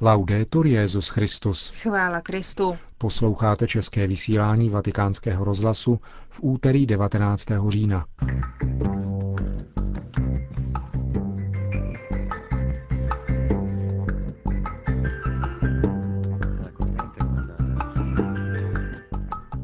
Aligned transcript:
Laudetur 0.00 0.66
Jezus 0.66 1.08
Christus. 1.08 1.72
Chvála 1.74 2.20
Kristu. 2.20 2.76
Posloucháte 2.98 3.66
české 3.66 4.06
vysílání 4.06 4.70
Vatikánského 4.70 5.44
rozhlasu 5.44 6.00
v 6.28 6.38
úterý 6.42 6.86
19. 6.86 7.46
října. 7.68 8.06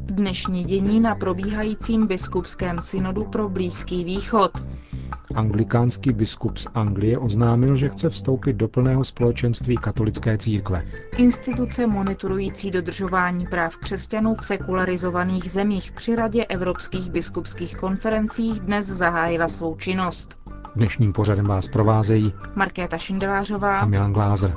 Dnešní 0.04 0.64
dění 0.64 1.00
na 1.00 1.14
probíhajícím 1.14 2.06
biskupském 2.06 2.80
synodu 2.80 3.24
pro 3.24 3.48
Blízký 3.48 4.04
východ. 4.04 4.71
Anglikánský 5.36 6.12
biskup 6.12 6.58
z 6.58 6.66
Anglie 6.74 7.18
oznámil, 7.18 7.76
že 7.76 7.88
chce 7.88 8.08
vstoupit 8.08 8.52
do 8.52 8.68
plného 8.68 9.04
společenství 9.04 9.76
katolické 9.76 10.38
církve. 10.38 10.84
Instituce 11.16 11.86
monitorující 11.86 12.70
dodržování 12.70 13.46
práv 13.46 13.76
křesťanů 13.76 14.34
v 14.34 14.44
sekularizovaných 14.44 15.50
zemích 15.50 15.92
při 15.92 16.16
Radě 16.16 16.44
evropských 16.44 17.10
biskupských 17.10 17.76
konferencích 17.76 18.60
dnes 18.60 18.86
zahájila 18.86 19.48
svou 19.48 19.76
činnost. 19.76 20.36
Dnešním 20.76 21.12
pořadem 21.12 21.44
vás 21.44 21.68
provázejí 21.68 22.32
Markéta 22.54 22.98
Šindelářová 22.98 23.78
a 23.78 23.86
Milan 23.86 24.12
Glázer. 24.12 24.54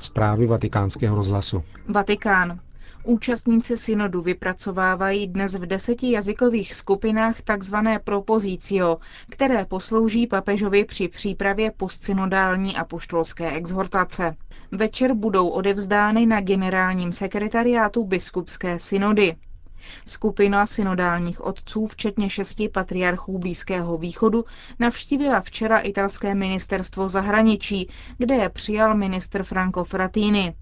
Zprávy 0.00 0.46
vatikánského 0.46 1.16
rozhlasu. 1.16 1.62
Vatikán. 1.88 2.60
Účastníci 3.04 3.76
synodu 3.76 4.20
vypracovávají 4.22 5.26
dnes 5.28 5.54
v 5.54 5.66
deseti 5.66 6.10
jazykových 6.10 6.74
skupinách 6.74 7.36
tzv. 7.42 7.76
propozício, 8.04 8.98
které 9.30 9.64
poslouží 9.64 10.26
papežovi 10.26 10.84
při 10.84 11.08
přípravě 11.08 11.70
postsynodální 11.70 12.76
apoštolské 12.76 13.50
exhortace. 13.52 14.36
Večer 14.72 15.14
budou 15.14 15.48
odevzdány 15.48 16.26
na 16.26 16.40
generálním 16.40 17.12
sekretariátu 17.12 18.04
biskupské 18.04 18.78
synody. 18.78 19.36
Skupina 20.06 20.66
synodálních 20.66 21.44
otců, 21.44 21.86
včetně 21.86 22.30
šesti 22.30 22.68
patriarchů 22.68 23.38
Blízkého 23.38 23.98
východu, 23.98 24.44
navštívila 24.78 25.40
včera 25.40 25.78
italské 25.78 26.34
ministerstvo 26.34 27.08
zahraničí, 27.08 27.88
kde 28.18 28.34
je 28.34 28.48
přijal 28.48 28.94
ministr 28.94 29.42
Franco 29.42 29.84
Frattini. 29.84 30.54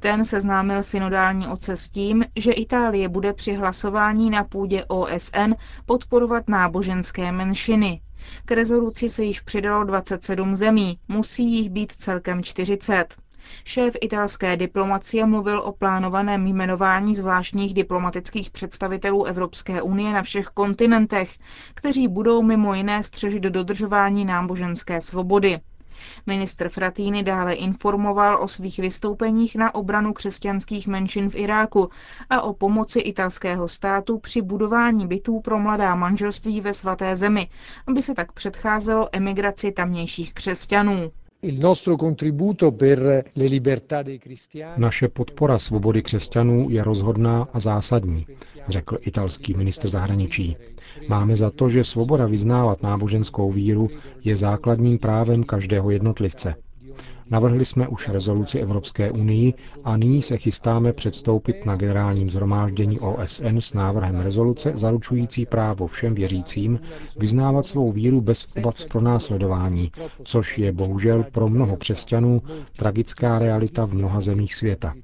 Ten 0.00 0.24
seznámil 0.24 0.82
synodální 0.82 1.46
otce 1.48 1.76
s 1.76 1.88
tím, 1.88 2.24
že 2.36 2.52
Itálie 2.52 3.08
bude 3.08 3.32
při 3.32 3.54
hlasování 3.54 4.30
na 4.30 4.44
půdě 4.44 4.84
OSN 4.84 5.52
podporovat 5.86 6.48
náboženské 6.48 7.32
menšiny. 7.32 8.00
K 8.44 8.50
rezoluci 8.52 9.08
se 9.08 9.24
již 9.24 9.40
přidalo 9.40 9.84
27 9.84 10.54
zemí, 10.54 10.98
musí 11.08 11.52
jich 11.52 11.70
být 11.70 11.92
celkem 11.92 12.42
40. 12.42 13.14
Šéf 13.64 13.94
italské 14.00 14.56
diplomacie 14.56 15.26
mluvil 15.26 15.60
o 15.60 15.72
plánovaném 15.72 16.46
jmenování 16.46 17.14
zvláštních 17.14 17.74
diplomatických 17.74 18.50
představitelů 18.50 19.24
Evropské 19.24 19.82
unie 19.82 20.12
na 20.12 20.22
všech 20.22 20.46
kontinentech, 20.46 21.38
kteří 21.74 22.08
budou 22.08 22.42
mimo 22.42 22.74
jiné 22.74 23.02
střežit 23.02 23.42
do 23.42 23.50
dodržování 23.50 24.24
náboženské 24.24 25.00
svobody. 25.00 25.60
Ministr 26.26 26.68
Fratýny 26.68 27.22
dále 27.22 27.54
informoval 27.54 28.42
o 28.42 28.48
svých 28.48 28.78
vystoupeních 28.78 29.56
na 29.56 29.74
obranu 29.74 30.12
křesťanských 30.12 30.86
menšin 30.88 31.30
v 31.30 31.34
Iráku 31.34 31.90
a 32.30 32.42
o 32.42 32.52
pomoci 32.54 33.00
italského 33.00 33.68
státu 33.68 34.18
při 34.18 34.42
budování 34.42 35.06
bytů 35.06 35.40
pro 35.40 35.58
mladá 35.58 35.94
manželství 35.94 36.60
ve 36.60 36.74
svaté 36.74 37.16
zemi, 37.16 37.48
aby 37.86 38.02
se 38.02 38.14
tak 38.14 38.32
předcházelo 38.32 39.08
emigraci 39.12 39.72
tamnějších 39.72 40.34
křesťanů. 40.34 41.10
Naše 44.76 45.08
podpora 45.08 45.58
svobody 45.58 46.02
křesťanů 46.02 46.70
je 46.70 46.84
rozhodná 46.84 47.48
a 47.52 47.60
zásadní, 47.60 48.26
řekl 48.68 48.98
italský 49.00 49.54
ministr 49.54 49.88
zahraničí. 49.88 50.56
Máme 51.08 51.36
za 51.36 51.50
to, 51.50 51.68
že 51.68 51.84
svoboda 51.84 52.26
vyznávat 52.26 52.82
náboženskou 52.82 53.52
víru 53.52 53.88
je 54.24 54.36
základním 54.36 54.98
právem 54.98 55.44
každého 55.44 55.90
jednotlivce. 55.90 56.54
Navrhli 57.30 57.64
jsme 57.64 57.88
už 57.88 58.08
rezoluci 58.08 58.58
Evropské 58.58 59.10
unii 59.10 59.54
a 59.84 59.96
nyní 59.96 60.22
se 60.22 60.38
chystáme 60.38 60.92
předstoupit 60.92 61.66
na 61.66 61.76
generálním 61.76 62.30
zhromáždění 62.30 63.00
OSN 63.00 63.58
s 63.58 63.74
návrhem 63.74 64.20
rezoluce 64.20 64.72
zaručující 64.74 65.46
právo 65.46 65.86
všem 65.86 66.14
věřícím 66.14 66.80
vyznávat 67.16 67.66
svou 67.66 67.92
víru 67.92 68.20
bez 68.20 68.56
obav 68.56 68.78
z 68.80 68.84
pronásledování, 68.84 69.92
což 70.24 70.58
je 70.58 70.72
bohužel 70.72 71.24
pro 71.32 71.48
mnoho 71.48 71.76
křesťanů 71.76 72.42
tragická 72.76 73.38
realita 73.38 73.86
v 73.86 73.92
mnoha 73.94 74.20
zemích 74.20 74.54
světa. 74.54 74.94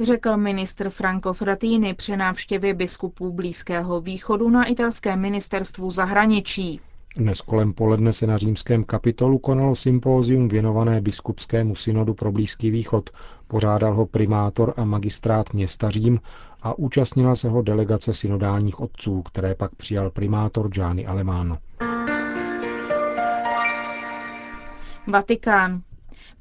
Řekl 0.00 0.36
ministr 0.36 0.90
Franco 0.90 1.32
Frattini 1.32 1.94
při 1.94 2.16
návštěvě 2.16 2.74
biskupů 2.74 3.32
Blízkého 3.32 4.00
východu 4.00 4.50
na 4.50 4.64
italském 4.64 5.20
ministerstvu 5.20 5.90
zahraničí. 5.90 6.80
Dnes 7.18 7.40
kolem 7.40 7.72
poledne 7.72 8.12
se 8.12 8.26
na 8.26 8.38
římském 8.38 8.84
kapitolu 8.84 9.38
konalo 9.38 9.76
sympózium 9.76 10.48
věnované 10.48 11.00
biskupskému 11.00 11.74
synodu 11.74 12.14
pro 12.14 12.32
Blízký 12.32 12.70
východ. 12.70 13.10
Pořádal 13.48 13.94
ho 13.94 14.06
primátor 14.06 14.74
a 14.76 14.84
magistrát 14.84 15.52
města 15.52 15.90
Řím 15.90 16.20
a 16.62 16.78
účastnila 16.78 17.34
se 17.34 17.48
ho 17.48 17.62
delegace 17.62 18.14
synodálních 18.14 18.80
otců, 18.80 19.22
které 19.22 19.54
pak 19.54 19.74
přijal 19.74 20.10
primátor 20.10 20.68
Gianni 20.68 21.06
Alemano. 21.06 21.58
Vatikán. 25.06 25.82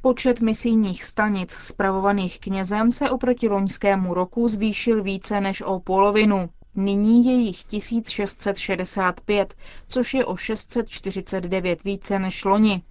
Počet 0.02 0.42
misijních 0.42 1.04
stanic 1.04 1.52
spravovaných 1.52 2.40
knězem 2.40 2.92
se 2.92 3.10
oproti 3.10 3.48
loňskému 3.50 4.14
roku 4.14 4.48
zvýšil 4.48 5.04
více 5.04 5.42
než 5.42 5.62
o 5.62 5.80
polovinu. 5.80 6.50
Nyní 6.80 7.26
je 7.26 7.34
jich 7.34 7.64
1665, 7.64 9.56
což 9.88 10.14
je 10.14 10.26
o 10.26 10.38
649 10.38 11.84
více 11.84 12.20
než 12.20 12.46
loni. 12.46 12.82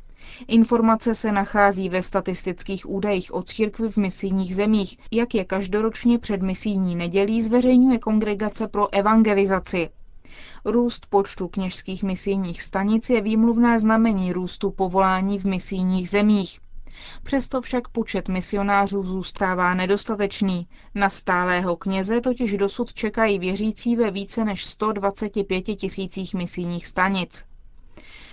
Informace 0.48 1.14
se 1.14 1.32
nachází 1.32 1.88
ve 1.88 2.02
statistických 2.02 2.90
údajích 2.90 3.34
o 3.34 3.42
církvi 3.42 3.88
v 3.88 3.96
misijních 3.96 4.56
zemích, 4.56 4.98
jak 5.10 5.34
je 5.34 5.44
každoročně 5.44 6.18
před 6.18 6.42
misijní 6.42 6.96
nedělí 6.96 7.42
zveřejňuje 7.42 7.98
Kongregace 7.98 8.68
pro 8.68 8.94
evangelizaci. 8.94 9.88
Růst 10.64 11.06
počtu 11.10 11.48
kněžských 11.48 12.02
misijních 12.02 12.62
stanic 12.62 13.10
je 13.10 13.20
výmluvné 13.20 13.80
znamení 13.80 14.32
růstu 14.32 14.70
povolání 14.70 15.38
v 15.38 15.44
misijních 15.44 16.10
zemích. 16.10 16.60
Přesto 17.22 17.60
však 17.60 17.88
počet 17.88 18.28
misionářů 18.28 19.02
zůstává 19.02 19.74
nedostatečný. 19.74 20.66
Na 20.94 21.10
stálého 21.10 21.76
kněze 21.76 22.20
totiž 22.20 22.56
dosud 22.56 22.94
čekají 22.94 23.38
věřící 23.38 23.96
ve 23.96 24.10
více 24.10 24.44
než 24.44 24.64
125 24.64 25.62
tisících 25.62 26.34
misijních 26.34 26.86
stanic. 26.86 27.44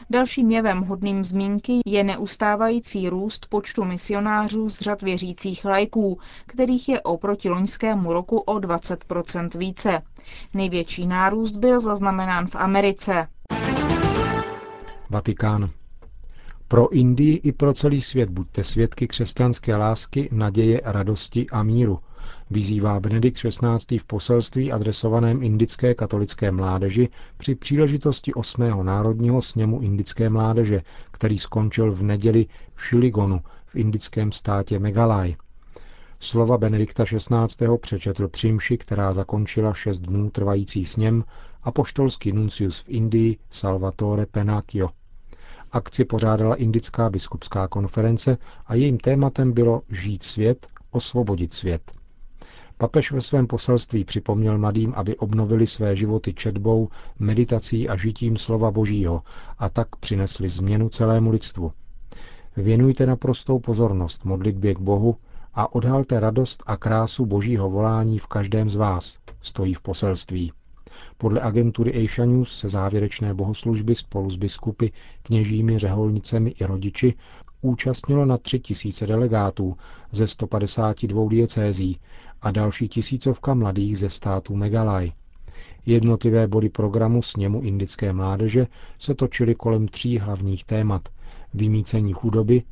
Dalším 0.09 0.51
jevem 0.51 0.81
hodným 0.81 1.23
zmínky 1.23 1.79
je 1.85 2.03
neustávající 2.03 3.09
růst 3.09 3.45
počtu 3.49 3.83
misionářů 3.83 4.69
z 4.69 4.79
řad 4.79 5.01
věřících 5.01 5.65
lajků, 5.65 6.19
kterých 6.47 6.89
je 6.89 7.01
oproti 7.01 7.49
loňskému 7.49 8.13
roku 8.13 8.37
o 8.37 8.53
20% 8.55 9.57
více. 9.57 10.01
Největší 10.53 11.07
nárůst 11.07 11.51
byl 11.57 11.79
zaznamenán 11.79 12.47
v 12.47 12.55
Americe. 12.55 13.27
Vatikán. 15.09 15.69
Pro 16.73 16.89
Indii 16.93 17.35
i 17.35 17.51
pro 17.51 17.73
celý 17.73 18.01
svět 18.01 18.29
buďte 18.29 18.63
svědky 18.63 19.07
křesťanské 19.07 19.75
lásky, 19.75 20.29
naděje, 20.31 20.81
radosti 20.83 21.47
a 21.49 21.63
míru, 21.63 21.99
vyzývá 22.49 22.99
Benedikt 22.99 23.37
XVI. 23.37 23.97
v 23.97 24.05
poselství 24.05 24.71
adresovaném 24.71 25.43
indické 25.43 25.95
katolické 25.95 26.51
mládeži 26.51 27.09
při 27.37 27.55
příležitosti 27.55 28.33
8. 28.33 28.85
národního 28.85 29.41
sněmu 29.41 29.81
indické 29.81 30.29
mládeže, 30.29 30.81
který 31.11 31.37
skončil 31.37 31.91
v 31.91 32.03
neděli 32.03 32.45
v 32.73 32.85
Šiligonu 32.85 33.41
v 33.65 33.75
indickém 33.75 34.31
státě 34.31 34.79
Meghalaj. 34.79 35.35
Slova 36.19 36.57
Benedikta 36.57 37.03
XVI. 37.05 37.67
přečetl 37.81 38.27
přímši, 38.27 38.77
která 38.77 39.13
zakončila 39.13 39.73
šest 39.73 39.99
dnů 39.99 40.29
trvající 40.29 40.85
sněm, 40.85 41.23
a 41.63 41.71
poštolský 41.71 42.31
nuncius 42.31 42.79
v 42.79 42.89
Indii 42.89 43.37
Salvatore 43.49 44.25
Penacchio. 44.25 44.89
Akci 45.73 46.05
pořádala 46.05 46.55
Indická 46.55 47.09
biskupská 47.09 47.67
konference 47.67 48.37
a 48.65 48.75
jejím 48.75 48.97
tématem 48.97 49.51
bylo 49.51 49.81
Žít 49.89 50.23
svět, 50.23 50.67
osvobodit 50.91 51.53
svět. 51.53 51.91
Papež 52.77 53.11
ve 53.11 53.21
svém 53.21 53.47
poselství 53.47 54.03
připomněl 54.03 54.57
mladým, 54.57 54.93
aby 54.95 55.17
obnovili 55.17 55.67
své 55.67 55.95
životy 55.95 56.33
četbou, 56.33 56.89
meditací 57.19 57.89
a 57.89 57.97
žitím 57.97 58.37
slova 58.37 58.71
Božího 58.71 59.21
a 59.57 59.69
tak 59.69 59.95
přinesli 59.95 60.49
změnu 60.49 60.89
celému 60.89 61.31
lidstvu. 61.31 61.71
Věnujte 62.57 63.05
naprostou 63.05 63.59
pozornost 63.59 64.25
modlitbě 64.25 64.75
k 64.75 64.79
Bohu 64.79 65.17
a 65.53 65.75
odhalte 65.75 66.19
radost 66.19 66.63
a 66.65 66.77
krásu 66.77 67.25
božího 67.25 67.69
volání 67.69 68.19
v 68.19 68.27
každém 68.27 68.69
z 68.69 68.75
vás, 68.75 69.17
stojí 69.41 69.73
v 69.73 69.81
poselství. 69.81 70.51
Podle 71.17 71.41
agentury 71.41 72.05
Asia 72.05 72.25
News 72.25 72.57
se 72.59 72.69
závěrečné 72.69 73.33
bohoslužby 73.33 73.95
spolu 73.95 74.29
s 74.29 74.35
biskupy, 74.35 74.87
kněžími, 75.23 75.79
řeholnicemi 75.79 76.49
i 76.49 76.65
rodiči 76.65 77.13
účastnilo 77.61 78.25
na 78.25 78.37
tři 78.37 78.59
tisíce 78.59 79.07
delegátů 79.07 79.77
ze 80.11 80.27
152 80.27 81.29
diecézí 81.29 81.99
a 82.41 82.51
další 82.51 82.87
tisícovka 82.87 83.53
mladých 83.53 83.97
ze 83.97 84.09
států 84.09 84.55
Megalaj. 84.55 85.11
Jednotlivé 85.85 86.47
body 86.47 86.69
programu 86.69 87.21
sněmu 87.21 87.61
indické 87.61 88.13
mládeže 88.13 88.67
se 88.99 89.15
točily 89.15 89.55
kolem 89.55 89.87
tří 89.87 90.17
hlavních 90.17 90.63
témat. 90.65 91.09
Vymícení 91.53 92.13
chudoby, 92.13 92.63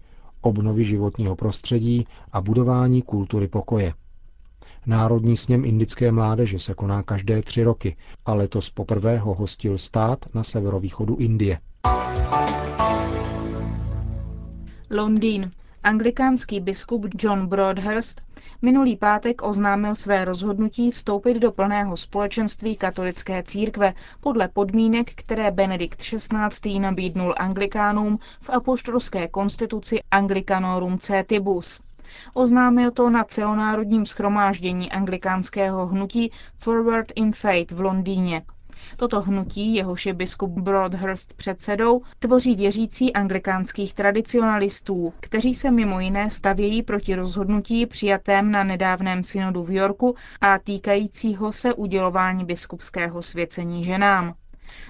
obnovy 0.41 0.85
životního 0.85 1.35
prostředí 1.35 2.07
a 2.31 2.41
budování 2.41 3.01
kultury 3.01 3.47
pokoje. 3.47 3.93
Národní 4.85 5.37
sněm 5.37 5.65
indické 5.65 6.11
mládeže 6.11 6.59
se 6.59 6.73
koná 6.73 7.03
každé 7.03 7.41
tři 7.41 7.63
roky 7.63 7.95
a 8.25 8.33
letos 8.33 8.69
poprvé 8.69 9.17
ho 9.17 9.33
hostil 9.33 9.77
stát 9.77 10.19
na 10.33 10.43
severovýchodu 10.43 11.15
Indie. 11.15 11.59
Londýn. 14.89 15.51
Anglikánský 15.83 16.59
biskup 16.59 17.05
John 17.19 17.47
Broadhurst 17.47 18.21
minulý 18.61 18.97
pátek 18.97 19.41
oznámil 19.43 19.95
své 19.95 20.25
rozhodnutí 20.25 20.91
vstoupit 20.91 21.33
do 21.39 21.51
plného 21.51 21.97
společenství 21.97 22.75
katolické 22.75 23.43
církve 23.43 23.93
podle 24.19 24.47
podmínek, 24.47 25.11
které 25.15 25.51
Benedikt 25.51 25.99
XVI. 26.01 26.79
nabídnul 26.79 27.33
anglikánům 27.37 28.19
v 28.41 28.49
apoštolské 28.49 29.27
konstituci 29.27 29.99
Anglicanorum 30.11 30.97
Cetibus. 30.97 31.81
Oznámil 32.33 32.91
to 32.91 33.09
na 33.09 33.23
celonárodním 33.23 34.05
schromáždění 34.05 34.91
anglikánského 34.91 35.87
hnutí 35.87 36.31
Forward 36.57 37.11
in 37.15 37.33
Faith 37.33 37.71
v 37.71 37.81
Londýně. 37.81 38.41
Toto 38.97 39.21
hnutí, 39.21 39.75
jehož 39.75 40.05
je 40.05 40.13
biskup 40.13 40.51
Broadhurst 40.51 41.33
předsedou, 41.33 42.01
tvoří 42.19 42.55
věřící 42.55 43.13
anglikánských 43.13 43.93
tradicionalistů, 43.93 45.13
kteří 45.19 45.53
se 45.53 45.71
mimo 45.71 45.99
jiné 45.99 46.29
stavějí 46.29 46.83
proti 46.83 47.15
rozhodnutí 47.15 47.85
přijatém 47.85 48.51
na 48.51 48.63
nedávném 48.63 49.23
synodu 49.23 49.63
v 49.63 49.71
Yorku 49.71 50.15
a 50.41 50.57
týkajícího 50.59 51.51
se 51.51 51.73
udělování 51.73 52.45
biskupského 52.45 53.21
svěcení 53.21 53.83
ženám. 53.83 54.33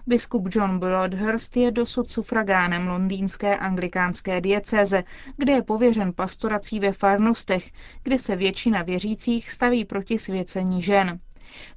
Biskup 0.08 0.48
John 0.56 0.80
Broadhurst 0.80 1.58
je 1.58 1.72
dosud 1.72 2.10
sufragánem 2.10 2.88
londýnské 2.88 3.58
anglikánské 3.58 4.42
diecéze, 4.42 5.04
kde 5.38 5.54
je 5.54 5.62
pověřen 5.64 6.14
pastorací 6.14 6.80
ve 6.80 6.92
farnostech, 6.92 7.72
kde 8.04 8.18
se 8.18 8.36
většina 8.36 8.82
věřících 8.82 9.52
staví 9.52 9.86
proti 9.86 10.18
svěcení 10.18 10.82
žen. 10.82 11.20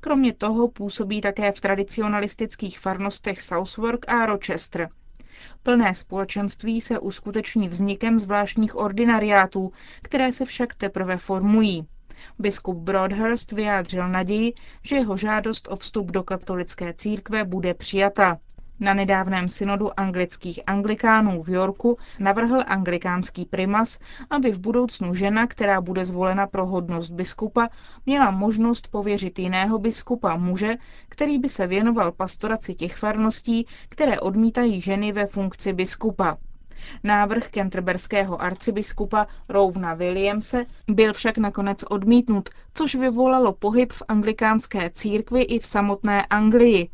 Kromě 0.01 0.33
toho 0.33 0.69
působí 0.69 1.21
také 1.21 1.53
v 1.53 1.61
tradicionalistických 1.61 2.79
farnostech 2.79 3.43
Southwark 3.43 4.09
a 4.09 4.27
Rochester. 4.27 4.89
Plné 5.63 5.95
společenství 5.95 6.81
se 6.81 6.99
uskuteční 6.99 7.69
vznikem 7.69 8.19
zvláštních 8.19 8.77
ordinariátů, 8.77 9.73
které 10.03 10.33
se 10.33 10.45
však 10.45 10.75
teprve 10.75 11.17
formují. 11.17 11.87
Biskup 12.39 12.77
Broadhurst 12.77 13.53
vyjádřil 13.53 14.09
naději, 14.09 14.53
že 14.83 14.97
jeho 14.97 15.17
žádost 15.17 15.69
o 15.71 15.77
vstup 15.77 16.11
do 16.11 16.23
katolické 16.23 16.95
církve 16.95 17.45
bude 17.45 17.75
přijata. 17.75 18.39
Na 18.81 18.95
nedávném 18.95 19.49
synodu 19.49 20.01
anglických 20.01 20.61
anglikánů 20.67 21.43
v 21.43 21.49
Yorku 21.49 21.99
navrhl 22.21 22.63
anglikánský 22.67 23.45
primas, 23.45 23.99
aby 24.31 24.53
v 24.53 24.59
budoucnu 24.59 25.15
žena, 25.15 25.47
která 25.47 25.81
bude 25.81 26.05
zvolena 26.05 26.47
pro 26.47 26.67
hodnost 26.67 27.11
biskupa, 27.13 27.69
měla 28.07 28.31
možnost 28.31 28.89
pověřit 28.89 29.39
jiného 29.39 29.79
biskupa 29.79 30.37
muže, 30.37 30.75
který 31.09 31.39
by 31.39 31.49
se 31.49 31.67
věnoval 31.67 32.13
pastoraci 32.13 32.75
těch 32.75 32.97
farností, 32.97 33.67
které 33.89 34.21
odmítají 34.21 34.81
ženy 34.81 35.13
ve 35.13 35.27
funkci 35.27 35.73
biskupa. 35.73 36.37
Návrh 37.05 37.49
kenterberského 37.49 38.43
arcibiskupa 38.43 39.27
Rouvna 39.49 39.95
Williamse 39.95 40.67
byl 40.91 41.13
však 41.13 41.39
nakonec 41.39 41.85
odmítnut, 41.91 42.49
což 42.75 42.95
vyvolalo 42.95 43.53
pohyb 43.53 43.93
v 43.93 44.03
anglikánské 44.09 44.91
církvi 44.91 45.43
i 45.43 45.59
v 45.59 45.67
samotné 45.67 46.27
Anglii. 46.27 46.89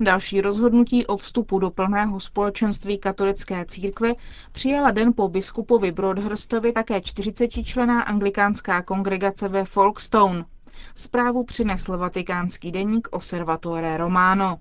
Další 0.00 0.40
rozhodnutí 0.40 1.06
o 1.06 1.16
vstupu 1.16 1.58
do 1.58 1.70
plného 1.70 2.20
společenství 2.20 2.98
katolické 2.98 3.64
církve 3.68 4.12
přijala 4.52 4.90
den 4.90 5.12
po 5.12 5.28
biskupovi 5.28 5.92
Broadhurstovi 5.92 6.72
také 6.72 6.98
40-člená 6.98 8.02
anglikánská 8.02 8.82
kongregace 8.82 9.48
ve 9.48 9.64
Folkestone. 9.64 10.44
Zprávu 10.94 11.44
přinesl 11.44 11.98
vatikánský 11.98 12.72
deník 12.72 13.08
Osservatore 13.10 13.96
Romano. 13.96 14.58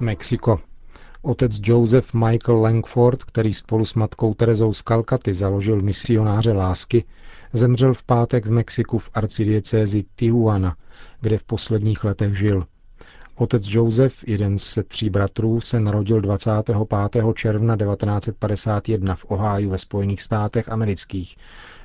Mexiko. 0.00 0.60
Otec 1.22 1.60
Joseph 1.62 2.14
Michael 2.14 2.60
Langford, 2.60 3.24
který 3.24 3.54
spolu 3.54 3.84
s 3.84 3.94
matkou 3.94 4.34
Terezou 4.34 4.72
z 4.72 4.82
Kalkaty 4.82 5.34
založil 5.34 5.82
misionáře 5.82 6.52
lásky, 6.52 7.04
zemřel 7.52 7.94
v 7.94 8.02
pátek 8.02 8.46
v 8.46 8.50
Mexiku 8.50 8.98
v 8.98 9.10
arcidiecézi 9.14 10.04
Tijuana, 10.16 10.76
kde 11.20 11.38
v 11.38 11.44
posledních 11.44 12.04
letech 12.04 12.38
žil. 12.38 12.66
Otec 13.34 13.62
Joseph, 13.66 14.28
jeden 14.28 14.58
z 14.58 14.78
tří 14.88 15.10
bratrů, 15.10 15.60
se 15.60 15.80
narodil 15.80 16.20
25. 16.20 16.76
června 17.34 17.76
1951 17.76 19.14
v 19.14 19.24
Oháju 19.24 19.70
ve 19.70 19.78
Spojených 19.78 20.22
státech 20.22 20.68
amerických. 20.68 21.36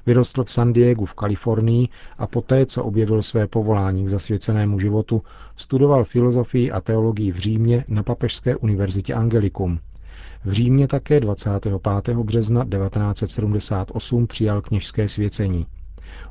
Vyrostl 0.05 0.43
v 0.43 0.51
San 0.51 0.73
Diegu 0.73 1.05
v 1.05 1.13
Kalifornii 1.13 1.87
a 2.17 2.27
poté, 2.27 2.65
co 2.65 2.83
objevil 2.83 3.21
své 3.21 3.47
povolání 3.47 4.05
k 4.05 4.09
zasvěcenému 4.09 4.79
životu, 4.79 5.23
studoval 5.55 6.03
filozofii 6.03 6.71
a 6.71 6.81
teologii 6.81 7.31
v 7.31 7.37
Římě 7.37 7.85
na 7.87 8.03
Papežské 8.03 8.55
univerzitě 8.55 9.13
Angelikum. 9.13 9.79
V 10.45 10.51
Římě 10.51 10.87
také 10.87 11.19
25. 11.19 12.17
března 12.17 12.65
1978 12.65 14.27
přijal 14.27 14.61
kněžské 14.61 15.07
svěcení. 15.07 15.65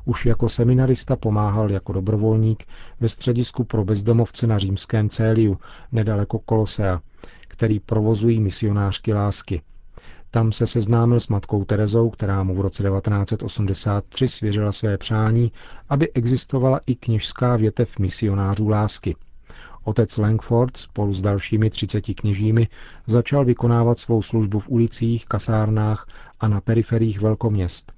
Už 0.05 0.25
jako 0.25 0.49
seminarista 0.49 1.15
pomáhal 1.15 1.71
jako 1.71 1.93
dobrovolník 1.93 2.63
ve 2.99 3.09
středisku 3.09 3.63
pro 3.63 3.85
bezdomovce 3.85 4.47
na 4.47 4.57
římském 4.57 5.09
Céliu, 5.09 5.57
nedaleko 5.91 6.39
Kolosea, 6.39 7.01
který 7.47 7.79
provozují 7.79 8.39
misionářky 8.39 9.13
lásky. 9.13 9.61
Tam 10.33 10.51
se 10.51 10.67
seznámil 10.67 11.19
s 11.19 11.27
matkou 11.27 11.63
Terezou, 11.65 12.09
která 12.09 12.43
mu 12.43 12.55
v 12.55 12.61
roce 12.61 12.83
1983 12.83 14.27
svěřila 14.27 14.71
své 14.71 14.97
přání, 14.97 15.51
aby 15.89 16.11
existovala 16.13 16.79
i 16.85 16.95
kněžská 16.95 17.55
větev 17.55 17.99
misionářů 17.99 18.67
lásky. 18.69 19.15
Otec 19.83 20.17
Langford 20.17 20.77
spolu 20.77 21.13
s 21.13 21.21
dalšími 21.21 21.69
třiceti 21.69 22.13
kněžími 22.15 22.67
začal 23.07 23.45
vykonávat 23.45 23.99
svou 23.99 24.21
službu 24.21 24.59
v 24.59 24.69
ulicích, 24.69 25.25
kasárnách 25.25 26.07
a 26.39 26.47
na 26.47 26.61
periferiích 26.61 27.21
velkoměst. 27.21 27.91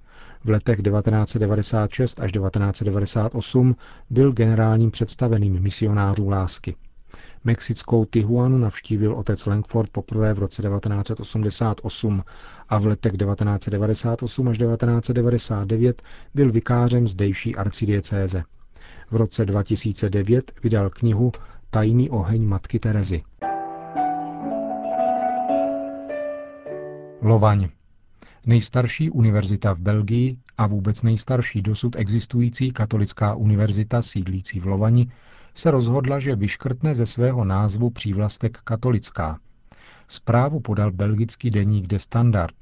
V 0.44 0.50
letech 0.50 0.82
1996 0.82 2.20
až 2.22 2.32
1998 2.32 3.76
byl 4.10 4.32
generálním 4.32 4.92
představeným 4.92 5.60
misionářů 5.62 6.30
lásky. 6.30 6.76
Mexickou 7.44 8.06
Tijuanu 8.06 8.58
navštívil 8.58 9.14
otec 9.16 9.46
Langford 9.46 9.90
poprvé 9.90 10.34
v 10.34 10.40
roce 10.40 10.62
1988 10.62 12.24
a 12.70 12.78
v 12.78 12.86
letech 12.86 13.12
1998 13.18 14.48
až 14.48 14.58
1999 14.58 16.02
byl 16.34 16.52
vikářem 16.52 17.08
zdejší 17.08 17.56
arcidiecéze. 17.56 18.44
V 19.12 19.16
roce 19.16 19.46
2009 19.46 20.52
vydal 20.64 20.90
knihu 20.90 21.32
Tajný 21.70 22.10
oheň 22.10 22.46
matky 22.46 22.80
Terezy. 22.80 23.24
Lovaň. 27.22 27.68
Nejstarší 28.48 29.10
univerzita 29.10 29.74
v 29.74 29.80
Belgii 29.80 30.38
a 30.58 30.68
vůbec 30.68 31.04
nejstarší 31.04 31.62
dosud 31.62 31.96
existující 31.96 32.72
katolická 32.72 33.36
univerzita 33.36 34.02
sídlící 34.02 34.60
v 34.60 34.66
Lovani 34.66 35.12
se 35.54 35.72
rozhodla, 35.72 36.20
že 36.20 36.36
vyškrtne 36.36 36.96
ze 36.96 37.06
svého 37.06 37.46
názvu 37.46 37.90
přívlastek 37.90 38.58
katolická. 38.64 39.40
Zprávu 40.08 40.60
podal 40.60 40.92
belgický 40.92 41.50
deník 41.50 41.88
De 41.88 42.00
Standard. 42.00 42.56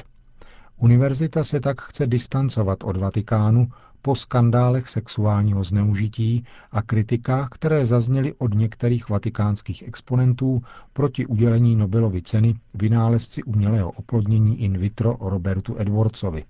Univerzita 0.78 1.44
se 1.44 1.60
tak 1.60 1.82
chce 1.82 2.08
distancovat 2.08 2.84
od 2.84 2.98
Vatikánu 2.98 3.72
po 4.06 4.16
skandálech 4.16 4.90
sexuálního 4.90 5.64
zneužití 5.64 6.46
a 6.72 6.82
kritikách, 6.82 7.50
které 7.52 7.86
zazněly 7.86 8.34
od 8.34 8.54
některých 8.54 9.10
vatikánských 9.10 9.84
exponentů 9.88 10.64
proti 10.94 11.26
udělení 11.26 11.76
Nobelovy 11.76 12.22
ceny 12.22 12.56
vynálezci 12.74 13.44
umělého 13.44 13.92
oplodnění 13.92 14.62
in 14.62 14.78
vitro 14.78 15.18
Robertu 15.22 15.76
Edwardsovi. 15.80 16.44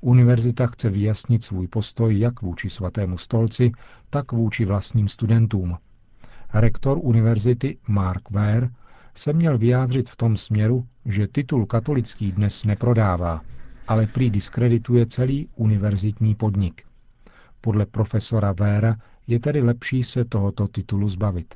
Univerzita 0.00 0.66
chce 0.66 0.90
vyjasnit 0.90 1.44
svůj 1.44 1.66
postoj 1.68 2.18
jak 2.18 2.42
vůči 2.42 2.70
svatému 2.70 3.18
stolci, 3.18 3.72
tak 4.10 4.32
vůči 4.32 4.64
vlastním 4.64 5.08
studentům. 5.08 5.76
Rektor 6.54 6.98
univerzity 7.02 7.78
Mark 7.88 8.30
Ware 8.30 8.70
se 9.14 9.32
měl 9.32 9.58
vyjádřit 9.58 10.10
v 10.10 10.16
tom 10.16 10.36
směru, 10.36 10.86
že 11.04 11.28
titul 11.28 11.66
katolický 11.66 12.32
dnes 12.32 12.64
neprodává, 12.64 13.40
ale 13.88 14.06
prý 14.06 14.30
diskredituje 14.30 15.06
celý 15.06 15.48
univerzitní 15.56 16.34
podnik. 16.34 16.82
Podle 17.60 17.86
profesora 17.86 18.52
Véra 18.52 18.96
je 19.26 19.40
tedy 19.40 19.62
lepší 19.62 20.02
se 20.02 20.24
tohoto 20.24 20.68
titulu 20.68 21.08
zbavit. 21.08 21.54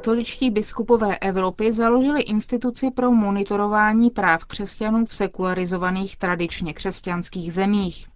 Katoličtí 0.00 0.50
biskupové 0.50 1.18
Evropy 1.18 1.72
založili 1.72 2.22
instituci 2.22 2.90
pro 2.90 3.10
monitorování 3.12 4.10
práv 4.10 4.44
křesťanů 4.44 5.06
v 5.06 5.14
sekularizovaných 5.14 6.16
tradičně 6.16 6.74
křesťanských 6.74 7.54
zemích. 7.54 8.08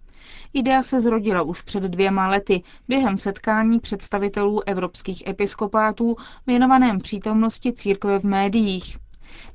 Idea 0.53 0.83
se 0.83 0.99
zrodila 1.01 1.41
už 1.41 1.61
před 1.61 1.83
dvěma 1.83 2.27
lety 2.27 2.63
během 2.87 3.17
setkání 3.17 3.79
představitelů 3.79 4.61
evropských 4.67 5.27
episkopátů 5.27 6.15
věnovaném 6.47 6.99
přítomnosti 6.99 7.73
církve 7.73 8.19
v 8.19 8.23
médiích. 8.23 8.97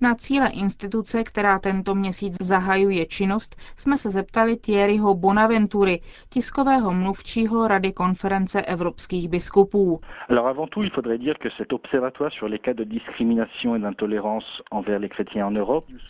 Na 0.00 0.14
cíle 0.14 0.48
instituce, 0.48 1.24
která 1.24 1.58
tento 1.58 1.94
měsíc 1.94 2.36
zahajuje 2.40 3.06
činnost, 3.06 3.56
jsme 3.76 3.98
se 3.98 4.10
zeptali 4.10 4.56
Thierryho 4.56 5.14
Bonaventury, 5.14 6.00
tiskového 6.28 6.92
mluvčího 6.94 7.68
Rady 7.68 7.92
konference 7.92 8.62
evropských 8.62 9.28
biskupů. 9.28 10.00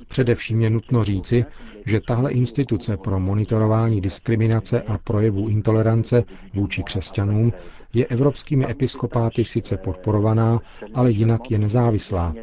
Především 0.08 0.60
je 0.60 0.70
nutno 0.70 1.04
říci, 1.04 1.44
že 1.86 2.00
tahle 2.00 2.32
instituce 2.32 2.96
pro 2.96 3.20
monitorování 3.20 4.00
diskriminace 4.00 4.82
a 4.82 4.98
projevů 4.98 5.48
intolerance 5.48 6.24
vůči 6.54 6.82
křesťanům 6.82 7.52
je 7.94 8.06
evropskými 8.06 8.70
episkopáty 8.70 9.44
sice 9.44 9.76
podporovaná, 9.76 10.60
ale 10.94 11.10
jinak 11.10 11.50
je 11.50 11.58
nezávislá. 11.58 12.34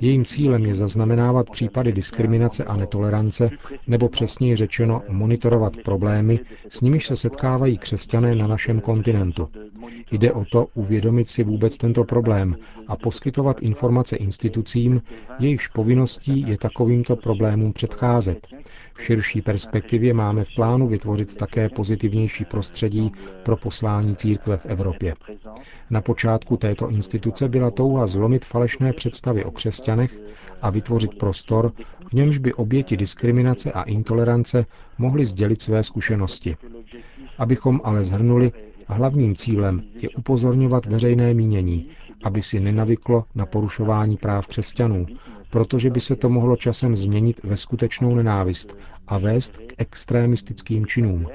Jejím 0.00 0.24
cílem 0.24 0.66
je 0.66 0.74
zaznamenávat 0.74 1.50
případy 1.50 1.92
diskriminace 1.92 2.64
a 2.64 2.76
netolerance, 2.76 3.50
nebo 3.86 4.08
přesněji 4.08 4.56
řečeno 4.56 5.02
monitorovat 5.08 5.76
problémy, 5.84 6.40
s 6.68 6.80
nimiž 6.80 7.06
se 7.06 7.16
setkávají 7.16 7.78
křesťané 7.78 8.34
na 8.34 8.46
našem 8.46 8.80
kontinentu. 8.80 9.48
Jde 10.12 10.32
o 10.32 10.44
to 10.44 10.66
uvědomit 10.74 11.28
si 11.28 11.44
vůbec 11.44 11.76
tento 11.76 12.04
problém 12.04 12.56
a 12.88 12.96
poskytovat 12.96 13.62
informace 13.62 14.16
institucím, 14.16 15.02
jejichž 15.38 15.68
povinností 15.68 16.44
je 16.48 16.58
takovýmto 16.58 17.16
problémům 17.16 17.72
předcházet. 17.72 18.46
V 18.94 19.02
širší 19.02 19.42
perspektivě 19.42 20.14
máme 20.14 20.44
v 20.44 20.54
plánu 20.54 20.88
vytvořit 20.88 21.36
také 21.36 21.68
pozitivnější 21.68 22.44
prostředí 22.44 23.12
pro 23.42 23.56
poslání 23.56 24.16
církve 24.16 24.56
v 24.56 24.66
Evropě. 24.66 25.14
Na 25.90 26.00
počátku 26.00 26.56
této 26.56 26.88
instituce 26.90 27.48
byla 27.48 27.70
touha 27.70 28.06
zlomit 28.06 28.44
falešné 28.44 28.92
představy 28.92 29.44
o 29.44 29.50
křesťanech 29.50 30.18
a 30.62 30.70
vytvořit 30.70 31.18
prostor, 31.18 31.72
v 32.08 32.12
němž 32.12 32.38
by 32.38 32.54
oběti 32.54 32.96
diskriminace 32.96 33.72
a 33.72 33.82
intolerance 33.82 34.66
mohly 34.98 35.26
sdělit 35.26 35.62
své 35.62 35.82
zkušenosti. 35.82 36.56
Abychom 37.38 37.80
ale 37.84 38.04
zhrnuli, 38.04 38.52
hlavním 38.86 39.36
cílem 39.36 39.82
je 39.94 40.08
upozorňovat 40.08 40.86
veřejné 40.86 41.34
mínění, 41.34 41.88
aby 42.24 42.42
si 42.42 42.60
nenavyklo 42.60 43.24
na 43.34 43.46
porušování 43.46 44.16
práv 44.16 44.46
křesťanů, 44.46 45.06
protože 45.50 45.90
by 45.90 46.00
se 46.00 46.16
to 46.16 46.28
mohlo 46.28 46.56
časem 46.56 46.96
změnit 46.96 47.40
ve 47.44 47.56
skutečnou 47.56 48.14
nenávist 48.14 48.78
a 49.08 49.18
vést 49.18 49.56
k 49.56 49.74
extrémistickým 49.78 50.86
činům. 50.86 51.26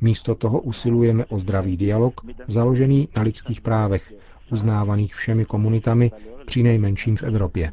Místo 0.00 0.34
toho 0.34 0.60
usilujeme 0.60 1.24
o 1.24 1.38
zdravý 1.38 1.76
dialog, 1.76 2.20
založený 2.48 3.08
na 3.16 3.22
lidských 3.22 3.60
právech, 3.60 4.12
uznávaných 4.52 5.14
všemi 5.14 5.44
komunitami, 5.44 6.10
při 6.46 6.62
nejmenším 6.62 7.16
v 7.16 7.22
Evropě. 7.22 7.72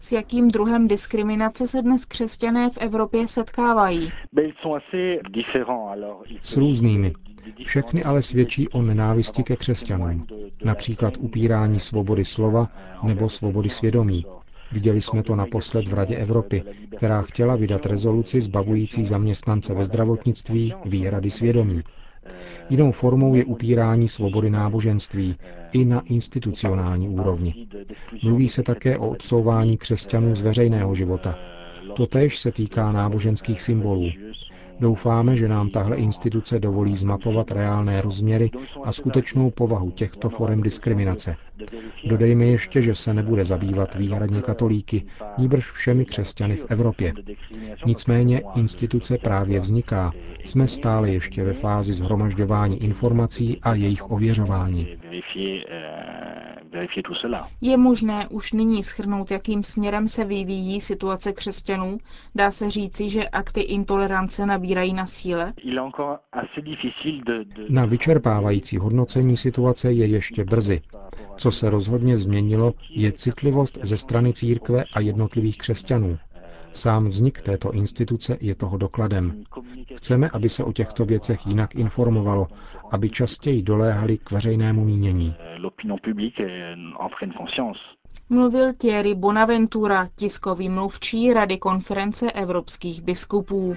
S 0.00 0.12
jakým 0.12 0.48
druhem 0.48 0.88
diskriminace 0.88 1.66
se 1.66 1.82
dnes 1.82 2.04
křesťané 2.04 2.70
v 2.70 2.78
Evropě 2.78 3.28
setkávají? 3.28 4.12
S 6.42 6.56
různými. 6.56 7.12
Všechny 7.66 8.04
ale 8.04 8.22
svědčí 8.22 8.68
o 8.68 8.82
nenávisti 8.82 9.42
ke 9.42 9.56
křesťanům, 9.56 10.26
například 10.64 11.14
upírání 11.18 11.80
svobody 11.80 12.24
slova 12.24 12.68
nebo 13.02 13.28
svobody 13.28 13.68
svědomí. 13.68 14.26
Viděli 14.72 15.00
jsme 15.02 15.22
to 15.22 15.36
naposled 15.36 15.88
v 15.88 15.94
Radě 15.94 16.16
Evropy, 16.16 16.62
která 16.96 17.22
chtěla 17.22 17.56
vydat 17.56 17.86
rezoluci 17.86 18.40
zbavující 18.40 19.04
zaměstnance 19.04 19.74
ve 19.74 19.84
zdravotnictví 19.84 20.74
výhrady 20.84 21.30
svědomí. 21.30 21.82
Jinou 22.70 22.90
formou 22.92 23.34
je 23.34 23.44
upírání 23.44 24.08
svobody 24.08 24.50
náboženství 24.50 25.36
i 25.72 25.84
na 25.84 26.00
institucionální 26.00 27.08
úrovni. 27.08 27.66
Mluví 28.22 28.48
se 28.48 28.62
také 28.62 28.98
o 28.98 29.08
odsouvání 29.08 29.76
křesťanů 29.78 30.34
z 30.34 30.42
veřejného 30.42 30.94
života. 30.94 31.38
Totež 31.96 32.38
se 32.38 32.52
týká 32.52 32.92
náboženských 32.92 33.62
symbolů. 33.62 34.10
Doufáme, 34.80 35.36
že 35.36 35.48
nám 35.48 35.70
tahle 35.70 35.96
instituce 35.96 36.58
dovolí 36.58 36.96
zmapovat 36.96 37.50
reálné 37.50 38.00
rozměry 38.00 38.50
a 38.84 38.92
skutečnou 38.92 39.50
povahu 39.50 39.90
těchto 39.90 40.28
forem 40.28 40.62
diskriminace. 40.62 41.36
Dodejme 42.04 42.44
ještě, 42.44 42.82
že 42.82 42.94
se 42.94 43.14
nebude 43.14 43.44
zabývat 43.44 43.94
výhradně 43.94 44.42
katolíky, 44.42 45.04
níbrž 45.38 45.70
všemi 45.70 46.04
křesťany 46.04 46.56
v 46.56 46.66
Evropě. 46.68 47.12
Nicméně 47.86 48.42
instituce 48.54 49.18
právě 49.18 49.60
vzniká. 49.60 50.12
Jsme 50.44 50.68
stále 50.68 51.10
ještě 51.10 51.44
ve 51.44 51.52
fázi 51.52 51.92
zhromažďování 51.92 52.82
informací 52.82 53.58
a 53.62 53.74
jejich 53.74 54.10
ověřování. 54.10 54.88
Je 57.60 57.76
možné 57.76 58.28
už 58.28 58.52
nyní 58.52 58.82
schrnout, 58.82 59.30
jakým 59.30 59.62
směrem 59.62 60.08
se 60.08 60.24
vyvíjí 60.24 60.80
situace 60.80 61.32
křesťanů? 61.32 61.98
Dá 62.34 62.50
se 62.50 62.70
říci, 62.70 63.08
že 63.08 63.28
akty 63.28 63.60
intolerance 63.60 64.46
nabírají 64.46 64.92
na 64.92 65.06
síle? 65.06 65.52
Na 67.68 67.86
vyčerpávající 67.86 68.76
hodnocení 68.78 69.36
situace 69.36 69.92
je 69.92 70.06
ještě 70.06 70.44
brzy. 70.44 70.80
Co 71.36 71.50
se 71.50 71.70
rozhodně 71.70 72.16
změnilo, 72.16 72.72
je 72.90 73.12
citlivost 73.12 73.78
ze 73.82 73.96
strany 73.96 74.32
církve 74.32 74.84
a 74.94 75.00
jednotlivých 75.00 75.58
křesťanů. 75.58 76.18
Sám 76.76 77.06
vznik 77.08 77.40
této 77.40 77.72
instituce 77.72 78.38
je 78.40 78.54
toho 78.54 78.76
dokladem. 78.76 79.44
Chceme, 79.96 80.28
aby 80.32 80.48
se 80.48 80.64
o 80.64 80.72
těchto 80.72 81.04
věcech 81.04 81.46
jinak 81.46 81.74
informovalo, 81.74 82.46
aby 82.90 83.10
častěji 83.10 83.62
doléhali 83.62 84.18
k 84.18 84.30
veřejnému 84.30 84.84
mínění. 84.84 85.34
Mluvil 88.30 88.72
Thierry 88.72 89.14
Bonaventura, 89.14 90.08
tiskový 90.16 90.68
mluvčí 90.68 91.32
Rady 91.32 91.58
konference 91.58 92.32
evropských 92.32 93.02
biskupů. 93.02 93.76